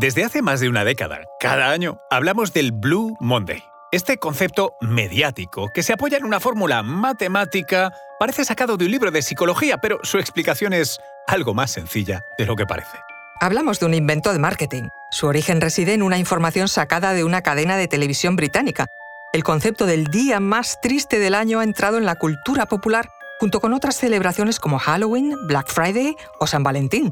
[0.00, 3.64] Desde hace más de una década, cada año, hablamos del Blue Monday.
[3.90, 9.10] Este concepto mediático, que se apoya en una fórmula matemática, parece sacado de un libro
[9.10, 12.96] de psicología, pero su explicación es algo más sencilla de lo que parece.
[13.40, 14.84] Hablamos de un invento de marketing.
[15.10, 18.86] Su origen reside en una información sacada de una cadena de televisión británica.
[19.32, 23.08] El concepto del día más triste del año ha entrado en la cultura popular
[23.40, 27.10] junto con otras celebraciones como Halloween, Black Friday o San Valentín.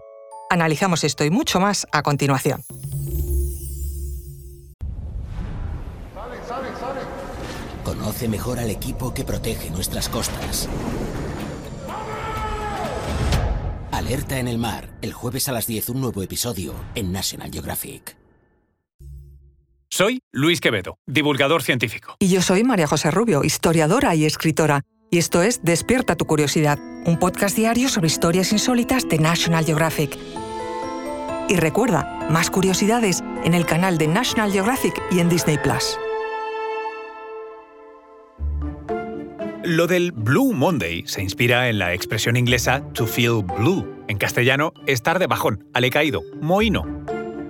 [0.48, 2.62] Analizamos esto y mucho más a continuación.
[7.84, 10.68] Conoce mejor al equipo que protege nuestras costas.
[13.90, 18.16] Alerta en el mar, el jueves a las 10 un nuevo episodio en National Geographic.
[19.88, 22.16] Soy Luis Quevedo, divulgador científico.
[22.18, 24.82] Y yo soy María José Rubio, historiadora y escritora.
[25.10, 30.16] Y esto es Despierta tu curiosidad, un podcast diario sobre historias insólitas de National Geographic.
[31.48, 35.96] Y recuerda, más curiosidades en el canal de National Geographic y en Disney Plus.
[39.66, 43.84] Lo del Blue Monday se inspira en la expresión inglesa to feel blue.
[44.06, 46.84] En castellano, estar de bajón, alecaído, mohino.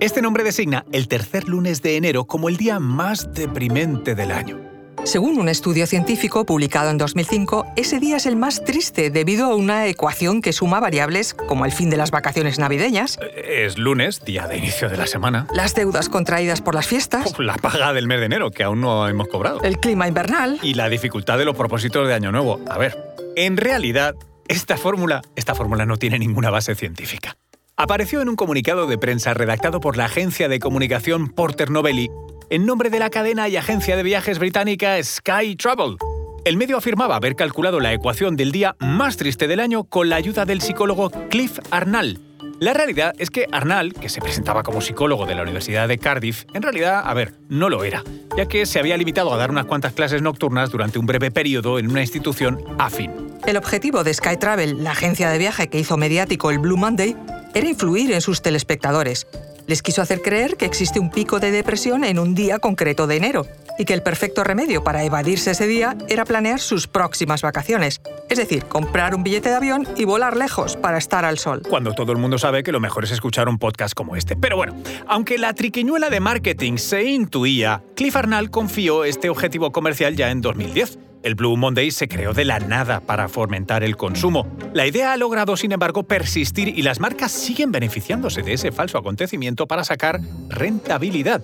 [0.00, 4.66] Este nombre designa el tercer lunes de enero como el día más deprimente del año.
[5.07, 9.55] Según un estudio científico publicado en 2005, ese día es el más triste debido a
[9.55, 13.17] una ecuación que suma variables como el fin de las vacaciones navideñas.
[13.37, 15.47] Es lunes, día de inicio de la semana.
[15.55, 17.39] Las deudas contraídas por las fiestas.
[17.39, 19.62] La paga del mes de enero, que aún no hemos cobrado.
[19.62, 20.59] El clima invernal.
[20.61, 22.59] Y la dificultad de los propósitos de Año Nuevo.
[22.69, 22.99] A ver,
[23.37, 24.17] en realidad,
[24.49, 27.37] esta fórmula, esta fórmula no tiene ninguna base científica.
[27.77, 32.11] Apareció en un comunicado de prensa redactado por la agencia de comunicación Porter Novelli
[32.50, 35.97] en nombre de la cadena y agencia de viajes británica Sky Travel.
[36.44, 40.16] El medio afirmaba haber calculado la ecuación del día más triste del año con la
[40.16, 42.20] ayuda del psicólogo Cliff Arnall.
[42.58, 46.44] La realidad es que Arnall, que se presentaba como psicólogo de la Universidad de Cardiff,
[46.55, 48.03] en realidad, a ver, no lo era,
[48.34, 51.78] ya que se había limitado a dar unas cuantas clases nocturnas durante un breve periodo
[51.78, 53.10] en una institución afín.
[53.47, 57.15] El objetivo de Sky Travel, la agencia de viaje que hizo mediático el Blue Monday,
[57.54, 59.26] era influir en sus telespectadores,
[59.66, 63.16] les quiso hacer creer que existe un pico de depresión en un día concreto de
[63.16, 63.47] enero
[63.78, 68.38] y que el perfecto remedio para evadirse ese día era planear sus próximas vacaciones, es
[68.38, 71.62] decir, comprar un billete de avión y volar lejos para estar al sol.
[71.69, 74.37] Cuando todo el mundo sabe que lo mejor es escuchar un podcast como este.
[74.37, 74.75] Pero bueno,
[75.06, 80.41] aunque la triquiñuela de marketing se intuía, Cliff Arnall confió este objetivo comercial ya en
[80.41, 84.47] 2010 el Blue Monday se creó de la nada para fomentar el consumo.
[84.72, 88.97] La idea ha logrado, sin embargo, persistir y las marcas siguen beneficiándose de ese falso
[88.97, 91.42] acontecimiento para sacar rentabilidad.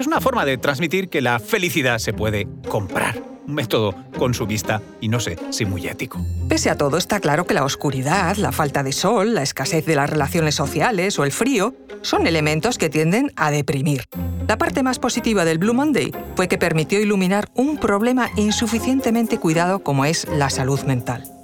[0.00, 4.46] Es una forma de transmitir que la felicidad se puede comprar un método con su
[4.46, 6.24] vista y no sé si muy ético.
[6.48, 9.96] Pese a todo, está claro que la oscuridad, la falta de sol, la escasez de
[9.96, 14.04] las relaciones sociales o el frío son elementos que tienden a deprimir.
[14.46, 19.80] La parte más positiva del Blue Monday fue que permitió iluminar un problema insuficientemente cuidado
[19.80, 21.39] como es la salud mental.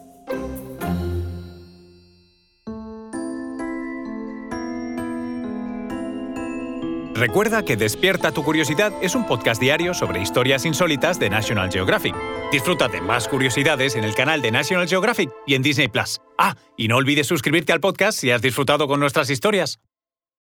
[7.17, 12.15] Recuerda que Despierta tu Curiosidad es un podcast diario sobre historias insólitas de National Geographic.
[12.53, 16.21] Disfruta de más curiosidades en el canal de National Geographic y en Disney Plus.
[16.37, 19.79] Ah, y no olvides suscribirte al podcast si has disfrutado con nuestras historias.